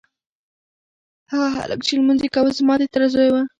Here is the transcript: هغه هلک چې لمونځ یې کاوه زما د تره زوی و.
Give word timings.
هغه 1.31 1.47
هلک 1.55 1.79
چې 1.87 1.93
لمونځ 1.99 2.19
یې 2.23 2.29
کاوه 2.35 2.51
زما 2.59 2.73
د 2.79 2.83
تره 2.93 3.07
زوی 3.13 3.29
و. 3.31 3.35